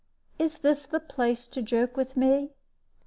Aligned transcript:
Is 0.39 0.57
this 0.57 0.87
the 0.87 0.99
place 0.99 1.45
to 1.49 1.61
joke 1.61 1.95
with 1.95 2.17
me?" 2.17 2.53